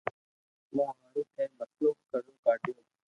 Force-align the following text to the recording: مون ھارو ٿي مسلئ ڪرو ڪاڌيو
مون 0.75 0.87
ھارو 0.99 1.21
ٿي 1.35 1.43
مسلئ 1.57 1.89
ڪرو 2.09 2.31
ڪاڌيو 2.43 2.75